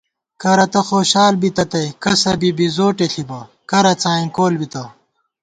کرہ 0.41 0.65
تہ 0.71 0.81
خوشال 0.87 1.33
بِتہ 1.41 1.65
تئ، 1.71 1.87
کسہ 2.03 2.31
بی 2.39 2.49
بِزوٹےݪِبہ 2.57 3.39
کرہ 3.69 3.93
څائیں 4.01 4.29
کول 4.35 4.53
بِتہ 4.59 4.83